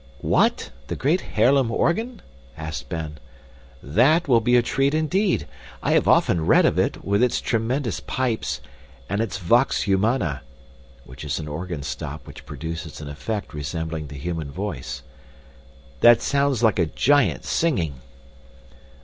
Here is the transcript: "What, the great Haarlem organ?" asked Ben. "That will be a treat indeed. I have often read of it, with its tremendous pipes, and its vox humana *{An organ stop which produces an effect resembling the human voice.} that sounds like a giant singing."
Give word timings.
"What, 0.23 0.71
the 0.87 0.95
great 0.95 1.21
Haarlem 1.35 1.69
organ?" 1.69 2.23
asked 2.57 2.89
Ben. 2.89 3.19
"That 3.83 4.27
will 4.27 4.39
be 4.41 4.55
a 4.55 4.63
treat 4.63 4.95
indeed. 4.95 5.45
I 5.83 5.91
have 5.91 6.07
often 6.07 6.47
read 6.47 6.65
of 6.65 6.79
it, 6.79 7.05
with 7.05 7.21
its 7.21 7.39
tremendous 7.39 7.99
pipes, 7.99 8.61
and 9.07 9.21
its 9.21 9.37
vox 9.37 9.83
humana 9.83 10.41
*{An 11.07 11.47
organ 11.47 11.83
stop 11.83 12.25
which 12.25 12.47
produces 12.47 12.99
an 12.99 13.09
effect 13.09 13.53
resembling 13.53 14.07
the 14.07 14.15
human 14.17 14.49
voice.} 14.51 15.03
that 15.99 16.19
sounds 16.19 16.63
like 16.63 16.79
a 16.79 16.87
giant 16.87 17.45
singing." 17.45 18.01